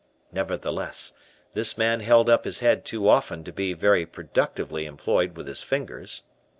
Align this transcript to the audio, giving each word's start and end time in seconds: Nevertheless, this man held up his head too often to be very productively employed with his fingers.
Nevertheless, 0.31 1.13
this 1.51 1.77
man 1.77 1.99
held 1.99 2.27
up 2.27 2.43
his 2.43 2.57
head 2.57 2.85
too 2.85 3.07
often 3.07 3.43
to 3.43 3.51
be 3.51 3.73
very 3.73 4.07
productively 4.07 4.85
employed 4.87 5.37
with 5.37 5.45
his 5.45 5.61
fingers. 5.61 6.23